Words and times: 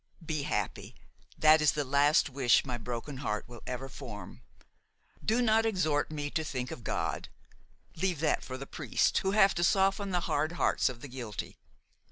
"Be 0.25 0.41
happy! 0.41 0.95
that 1.37 1.61
is 1.61 1.73
the 1.73 1.83
last 1.83 2.27
wish 2.27 2.65
my 2.65 2.75
broken 2.79 3.17
heart 3.17 3.47
will 3.47 3.61
ever 3.67 3.87
form! 3.87 4.41
Do 5.23 5.43
not 5.43 5.63
exhort 5.63 6.09
me 6.09 6.31
to 6.31 6.43
think 6.43 6.71
of 6.71 6.83
God, 6.83 7.29
leave 7.95 8.19
that 8.21 8.43
for 8.43 8.57
the 8.57 8.65
priests, 8.65 9.19
who 9.19 9.29
have 9.33 9.53
to 9.53 9.63
soften 9.63 10.09
the 10.09 10.21
hard 10.21 10.53
hearts 10.53 10.89
of 10.89 11.01
the 11.01 11.07
guilty. 11.07 11.59